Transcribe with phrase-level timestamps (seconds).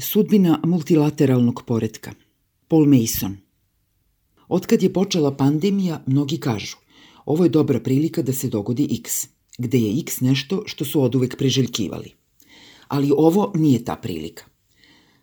[0.00, 2.12] Sudbina multilateralnog poredka.
[2.68, 3.36] Paul Mason.
[4.48, 6.76] Otkad je počela pandemija, mnogi kažu
[7.30, 9.28] ovo je dobra prilika da se dogodi X,
[9.58, 12.12] gde je X nešto što su oduvek preželjkivali.
[12.88, 14.44] Ali ovo nije ta prilika.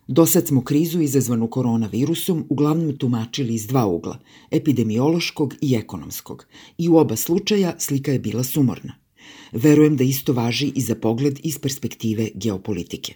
[0.08, 4.20] Do sad smo krizu izazvanu koronavirusom uglavnom tumačili iz dva ugla,
[4.52, 6.46] epidemiološkog i ekonomskog,
[6.78, 8.96] i u oba slučaja slika je bila sumorna.
[9.52, 13.14] Verujem da isto važi i za pogled iz perspektive geopolitike.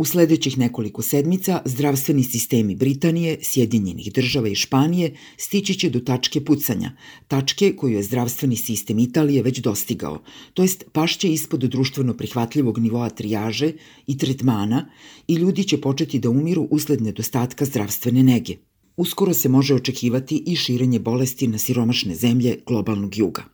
[0.00, 6.44] U sledećih nekoliko sedmica zdravstveni sistemi Britanije, Sjedinjenih država i Španije stići će do tačke
[6.44, 6.92] pucanja,
[7.28, 10.22] tačke koju je zdravstveni sistem Italije već dostigao,
[10.54, 13.72] to jest pašće ispod društveno prihvatljivog nivoa trijaže
[14.06, 14.90] i tretmana
[15.28, 18.56] i ljudi će početi da umiru usled nedostatka zdravstvene nege.
[18.96, 23.44] Uskoro se može očekivati i širenje bolesti na siromašne zemlje globalnog juga.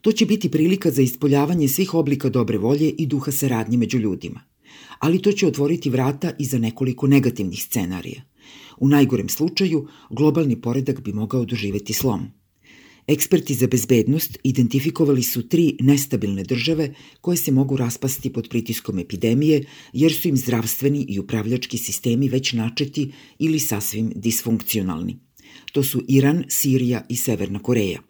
[0.00, 4.40] To će biti prilika za ispoljavanje svih oblika dobre volje i duha saradnje među ljudima–
[4.98, 8.22] ali to će otvoriti vrata i za nekoliko negativnih scenarija.
[8.78, 12.30] U najgorem slučaju, globalni poredak bi mogao doživeti slom.
[13.06, 19.64] Eksperti za bezbednost identifikovali su tri nestabilne države koje se mogu raspasti pod pritiskom epidemije
[19.92, 25.18] jer su im zdravstveni i upravljački sistemi već načeti ili sasvim disfunkcionalni.
[25.72, 28.00] To su Iran, Sirija i Severna Koreja.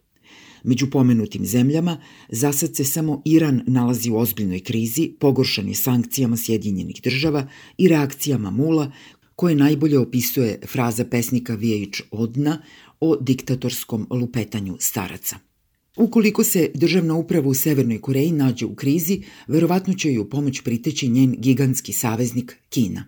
[0.63, 7.01] Među pomenutim zemljama, za sad se samo Iran nalazi u ozbiljnoj krizi, pogoršan sankcijama Sjedinjenih
[7.03, 8.91] država i reakcijama mula,
[9.35, 12.61] koje najbolje opisuje fraza pesnika Vijeć Odna
[12.99, 15.35] o diktatorskom lupetanju staraca.
[15.97, 21.07] Ukoliko se državna uprava u Severnoj Koreji nađe u krizi, verovatno će ju pomoć priteći
[21.07, 23.05] njen gigantski saveznik Kina.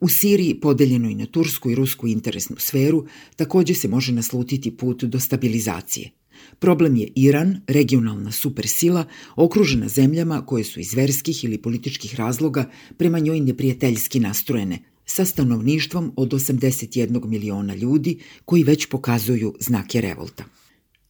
[0.00, 3.06] U Siriji, podeljenoj na tursku i rusku interesnu sferu,
[3.36, 6.10] takođe se može naslutiti put do stabilizacije–
[6.58, 9.04] Problem je Iran, regionalna supersila,
[9.36, 16.12] okružena zemljama koje su iz verskih ili političkih razloga prema njoj neprijateljski nastrojene, sa stanovništvom
[16.16, 20.44] od 81 miliona ljudi koji već pokazuju znake revolta.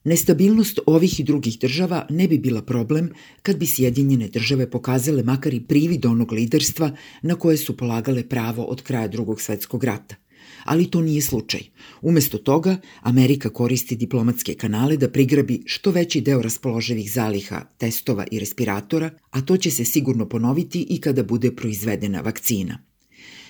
[0.05, 3.10] Nestabilnost ovih i drugih država ne bi bila problem
[3.43, 8.65] kad bi Sjedinjene države pokazale makar i privid onog liderstva na koje su polagale pravo
[8.65, 10.16] od kraja drugog svetskog rata–
[10.70, 11.60] ali to nije slučaj.
[12.03, 18.38] Umesto toga, Amerika koristi diplomatske kanale da prigrabi što veći deo raspoloživih zaliha testova i
[18.38, 22.78] respiratora, a to će se sigurno ponoviti i kada bude proizvedena vakcina.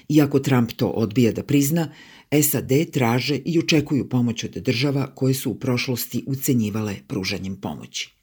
[0.08, 1.92] Iako Trump to odbija da prizna,
[2.42, 8.19] SAD traže i očekuju pomoć od država koje su u prošlosti ucenjivale pružanjem pomoći.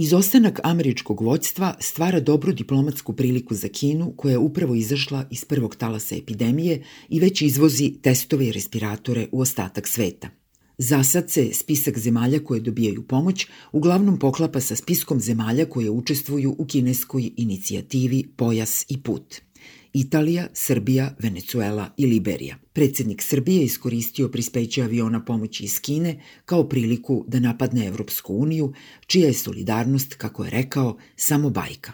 [0.00, 5.76] Izostanak američkog vođstva stvara dobru diplomatsku priliku za Kinu koja je upravo izašla iz prvog
[5.76, 10.28] talasa epidemije i već izvozi testove i respiratore u ostatak sveta.
[10.78, 16.54] Za sad se spisak zemalja koje dobijaju pomoć uglavnom poklapa sa spiskom zemalja koje učestvuju
[16.58, 19.34] u kineskoj inicijativi Pojas i put–
[19.92, 22.56] Italija, Srbija, Venecuela i Liberija.
[22.72, 28.72] Predsednik Srbije iskoristio prispeće aviona pomoći iz Kine kao priliku da napadne Evropsku uniju,
[29.06, 31.92] čija je solidarnost, kako je rekao, samo bajka.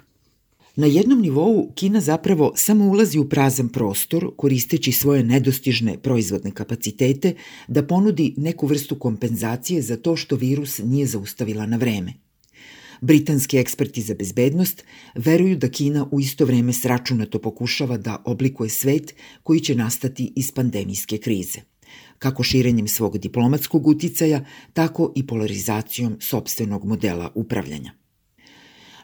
[0.76, 7.34] Na jednom nivou Kina zapravo samo ulazi u prazan prostor koristeći svoje nedostižne proizvodne kapacitete
[7.68, 12.14] da ponudi neku vrstu kompenzacije za to što virus nije zaustavila na vreme–
[13.00, 14.84] Britanski eksperti za bezbednost
[15.14, 20.52] veruju da Kina u isto vreme sračunato pokušava da oblikuje svet koji će nastati iz
[20.52, 21.60] pandemijske krize
[22.18, 27.92] kako širenjem svog diplomatskog uticaja, tako i polarizacijom sobstvenog modela upravljanja.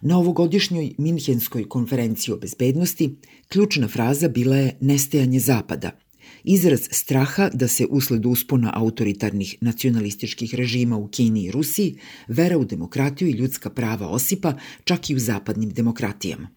[0.01, 3.17] Na ovogodišnjoj Minhenskoj konferenciji o bezbednosti
[3.49, 5.91] ključna fraza bila je nestajanje Zapada–
[6.45, 11.99] izraz straha da se usled uspona autoritarnih nacionalističkih režima u Kini i Rusiji,
[12.29, 14.55] vera u demokratiju i ljudska prava osipa
[14.85, 16.49] čak i u zapadnim demokratijama.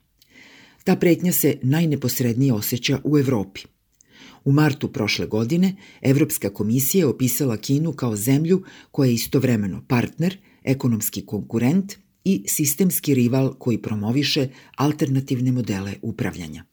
[0.84, 3.62] Ta pretnja se najneposrednije osjeća u Evropi.
[4.46, 10.38] U martu prošle godine Evropska komisija je opisala Kinu kao zemlju koja je istovremeno partner,
[10.64, 11.94] ekonomski konkurent
[12.24, 16.64] i sistemski rival koji promoviše alternativne modele upravljanja.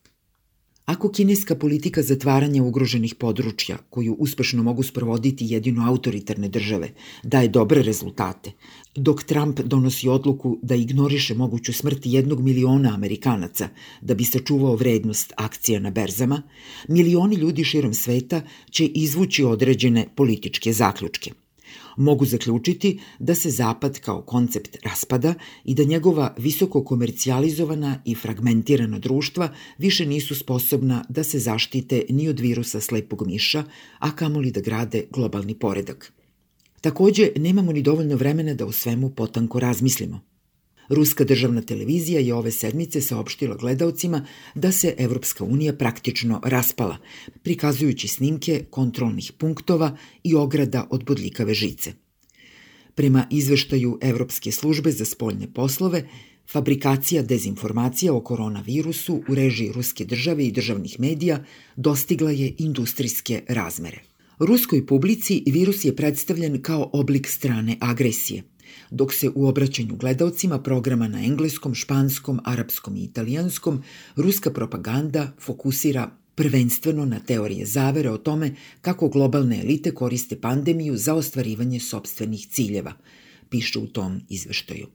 [0.85, 6.89] Ako kineska politika zatvaranja ugroženih područja, koju uspešno mogu sprovoditi jedino autoritarne države,
[7.23, 8.53] daje dobre rezultate,
[8.95, 13.69] dok Trump donosi odluku da ignoriše moguću smrt jednog miliona Amerikanaca
[14.01, 16.43] da bi sačuvao vrednost akcija na berzama,
[16.89, 21.33] milioni ljudi širom sveta će izvući određene političke zaključke–
[21.97, 25.35] mogu zaključiti da se Zapad kao koncept raspada
[25.65, 29.49] i da njegova visoko komercijalizovana i fragmentirana društva
[29.79, 33.65] više nisu sposobna da se zaštite ni od virusa slepog miša,
[33.99, 36.13] a kamoli da grade globalni poredak.
[36.81, 40.32] Takođe, nemamo ni dovoljno vremena da o svemu potanko razmislimo.
[40.89, 46.97] Ruska državna televizija je ove sedmice saopštila gledaocima da se Evropska unija praktično raspala,
[47.43, 51.93] prikazujući snimke kontrolnih punktova i ograda od bodljikave žice.
[52.95, 56.09] Prema izveštaju Evropske službe za spoljne poslove,
[56.53, 61.45] fabrikacija dezinformacija o koronavirusu u režiji Ruske države i državnih medija
[61.77, 64.03] dostigla je industrijske razmere.
[64.39, 68.43] Ruskoj publici virus je predstavljen kao oblik strane agresije,
[68.91, 73.83] dok se u obraćanju gledaocima programa na engleskom, španskom, arapskom i italijanskom
[74.17, 81.15] ruska propaganda fokusira prvenstveno na teorije zavere o tome kako globalne elite koriste pandemiju za
[81.15, 82.93] ostvarivanje sobstvenih ciljeva,
[83.49, 84.87] piše u tom izveštaju.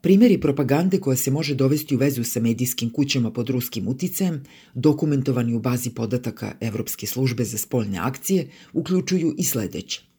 [0.00, 4.42] Primeri propagande koja se može dovesti u vezu sa medijskim kućama pod ruskim uticajem,
[4.74, 10.13] dokumentovani u bazi podataka Evropske službe za spoljne akcije, uključuju i sledeće.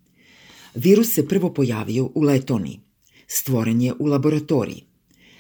[0.75, 2.79] Virus se prvo pojavio u Letoniji,
[3.27, 4.83] stvoren je u laboratoriji,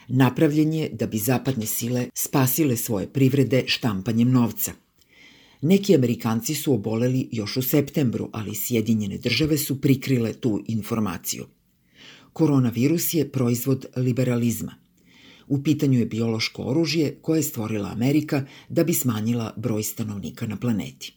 [0.07, 4.73] napravljen je da bi zapadne sile spasile svoje privrede štampanjem novca.
[5.61, 11.45] Neki Amerikanci su oboleli još u septembru, ali Sjedinjene države su prikrile tu informaciju.
[12.33, 14.75] Koronavirus je proizvod liberalizma.
[15.47, 20.57] U pitanju je biološko oružje koje je stvorila Amerika da bi smanjila broj stanovnika na
[20.57, 21.13] planeti.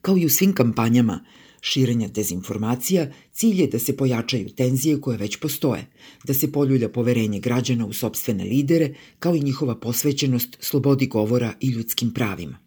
[0.00, 1.24] Kao i u svim kampanjama
[1.62, 5.86] širenja dezinformacija, cilj je da se pojačaju tenzije koje već postoje,
[6.24, 11.68] da se poljulja poverenje građana u sobstvene lidere, kao i njihova posvećenost slobodi govora i
[11.68, 12.58] ljudskim pravima.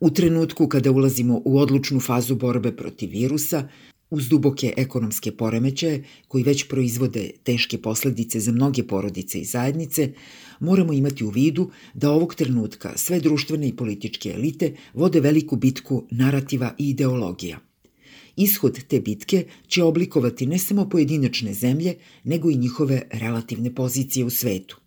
[0.00, 3.68] U trenutku kada ulazimo u odlučnu fazu borbe protiv virusa,
[4.10, 10.12] Uz duboke ekonomske poremećaje, koji već proizvode teške posledice za mnoge porodice i zajednice,
[10.60, 16.06] moramo imati u vidu da ovog trenutka sve društvene i političke elite vode veliku bitku
[16.10, 17.67] narativa i ideologija.
[18.38, 21.94] Ishod te bitke će oblikovati ne samo pojedinačne zemlje,
[22.24, 24.80] nego i njihove relativne pozicije u svetu.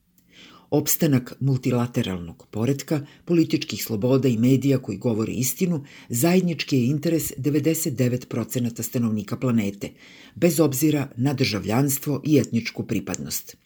[0.69, 9.37] Opstanak multilateralnog poredka, političkih sloboda i medija koji govore istinu zajednički je interes 99% stanovnika
[9.37, 9.89] planete,
[10.35, 13.57] bez obzira na državljanstvo i etničku pripadnost.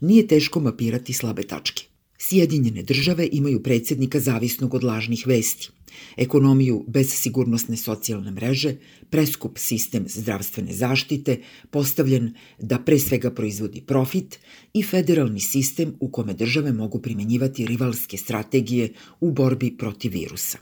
[0.00, 1.91] Nije teško mapirati slabe tačke.
[2.24, 5.70] Sjedinjene države imaju predsjednika zavisnog od lažnih vesti,
[6.16, 8.76] ekonomiju bez sigurnosne socijalne mreže,
[9.10, 11.40] preskup sistem zdravstvene zaštite,
[11.70, 14.38] postavljen da pre svega proizvodi profit
[14.74, 20.58] i federalni sistem u kome države mogu primenjivati rivalske strategije u borbi protiv virusa.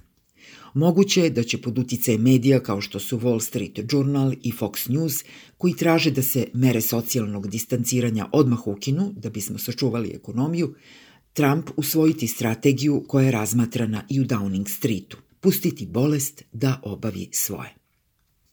[0.74, 4.90] Moguće je da će pod uticaj medija kao što su Wall Street Journal i Fox
[4.90, 5.24] News,
[5.58, 10.74] koji traže da se mere socijalnog distanciranja odmah ukinu da bismo sačuvali ekonomiju,
[11.32, 17.75] Trump usvojiti strategiju koja je razmatrana i u Downing Streetu, pustiti bolest da obavi svoje.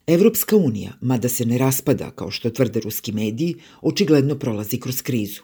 [0.07, 5.41] Evropska unija, mada se ne raspada kao što tvrde ruski mediji, očigledno prolazi kroz krizu.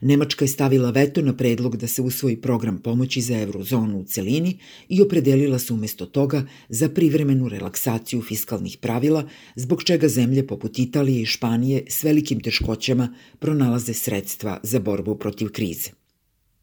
[0.00, 4.58] Nemačka je stavila veto na predlog da se usvoji program pomoći za eurozonu u celini
[4.88, 11.22] i opredelila se umesto toga za privremenu relaksaciju fiskalnih pravila, zbog čega zemlje poput Italije
[11.22, 16.01] i Španije s velikim teškoćama pronalaze sredstva za borbu protiv krize.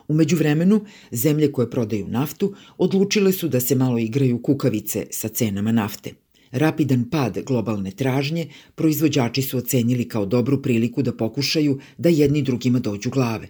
[0.10, 5.72] Umeđu vremenu, zemlje koje prodaju naftu odlučile su da se malo igraju kukavice sa cenama
[5.72, 6.14] nafte.
[6.52, 12.80] Rapidan pad globalne tražnje proizvođači su ocenili kao dobru priliku da pokušaju da jedni drugima
[12.80, 13.50] dođu glave.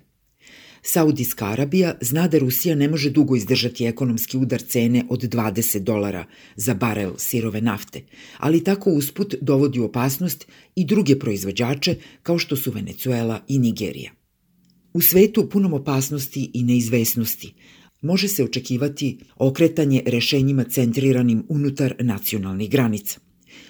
[0.82, 6.26] Saudijska Arabija zna da Rusija ne može dugo izdržati ekonomski udar cene od 20 dolara
[6.56, 8.02] za barel sirove nafte,
[8.38, 14.19] ali tako usput dovodi u opasnost i druge proizvođače kao što su Venecuela i Nigerija.
[15.00, 17.54] U svetu punom opasnosti i neizvesnosti
[18.02, 23.20] može se očekivati okretanje rešenjima centriranim unutar nacionalnih granica.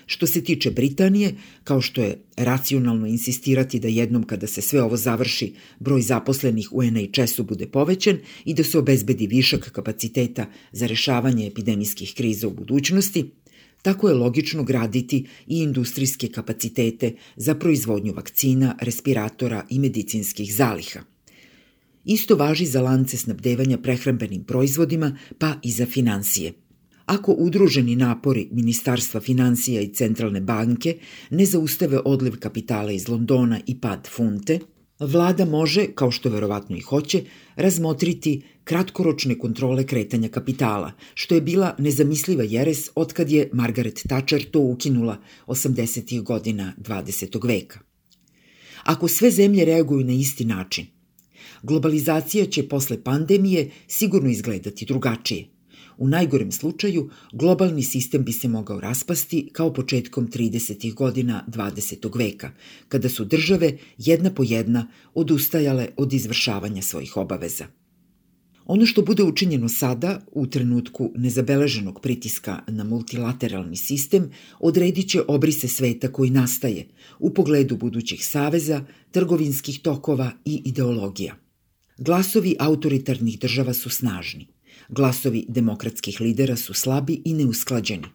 [0.05, 4.97] Što se tiče Britanije, kao što je racionalno insistirati da jednom kada se sve ovo
[4.97, 11.47] završi, broj zaposlenih u NHS-u bude povećan i da se obezbedi višak kapaciteta za rešavanje
[11.47, 13.25] epidemijskih kriza u budućnosti,
[13.81, 21.18] tako je logično graditi i industrijske kapacitete za proizvodnju vakcina, respiratora i medicinskih zaliha.
[22.09, 26.53] Isto važi za lance snabdevanja prehrambenim proizvodima, pa i za financije.
[27.05, 30.97] Ako udruženi napori Ministarstva financija i Centralne banke
[31.29, 34.59] ne zaustave odliv kapitala iz Londona i pad funte,
[34.99, 37.23] vlada može, kao što verovatno i hoće,
[37.55, 44.59] razmotriti kratkoročne kontrole kretanja kapitala, što je bila nezamisliva jeres otkad je Margaret Thatcher to
[44.59, 46.23] ukinula 80.
[46.23, 47.47] godina 20.
[47.47, 47.79] veka.
[48.83, 50.85] Ako sve zemlje reaguju na isti način–
[51.63, 55.45] globalizacija će posle pandemije sigurno izgledati drugačije.
[55.97, 60.93] U najgorem slučaju, globalni sistem bi se mogao raspasti kao početkom 30.
[60.93, 62.17] godina 20.
[62.17, 62.51] veka,
[62.87, 67.65] kada su države jedna po jedna odustajale od izvršavanja svojih obaveza.
[68.65, 75.67] Ono što bude učinjeno sada, u trenutku nezabeleženog pritiska na multilateralni sistem, odredit će obrise
[75.67, 76.87] sveta koji nastaje
[77.19, 81.48] u pogledu budućih saveza, trgovinskih tokova i ideologija.
[82.01, 84.47] Glasovi autoritarnih država su snažni.
[84.89, 88.07] Glasovi demokratskih lidera su slabi i neusklađeni.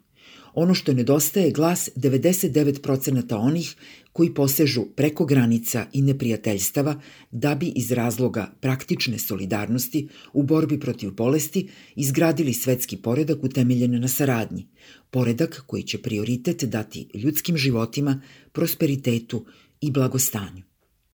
[0.55, 3.75] Ono što nedostaje je glas 99% onih
[4.13, 7.01] koji posežu preko granica i neprijateljstava
[7.31, 14.09] da bi iz razloga praktične solidarnosti u borbi protiv bolesti izgradili svetski poredak utemeljen na
[14.09, 14.67] saradnji,
[15.11, 18.21] poredak koji će prioritet dati ljudskim životima,
[18.53, 19.47] prosperitetu
[19.81, 20.74] i blagostanju.